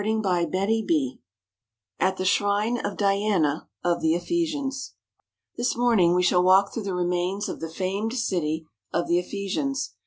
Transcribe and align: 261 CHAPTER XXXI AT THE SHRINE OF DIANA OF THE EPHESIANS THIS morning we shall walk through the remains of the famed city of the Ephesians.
261 0.01 0.49
CHAPTER 0.51 0.73
XXXI 0.73 1.19
AT 1.99 2.17
THE 2.17 2.25
SHRINE 2.25 2.77
OF 2.79 2.97
DIANA 2.97 3.67
OF 3.83 4.01
THE 4.01 4.15
EPHESIANS 4.15 4.95
THIS 5.57 5.77
morning 5.77 6.15
we 6.15 6.23
shall 6.23 6.41
walk 6.41 6.73
through 6.73 6.85
the 6.85 6.95
remains 6.95 7.47
of 7.47 7.59
the 7.59 7.69
famed 7.69 8.13
city 8.13 8.65
of 8.91 9.07
the 9.07 9.19
Ephesians. 9.19 9.93